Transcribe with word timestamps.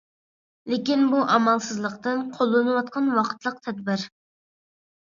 لېكىن 0.73 1.03
بۇ 1.11 1.19
ئامالسىزلىقتىن 1.35 2.25
قوللىنىلىۋاتقان 2.39 3.17
ۋاقىتلىق 3.21 3.65
تەدبىر. 3.69 4.09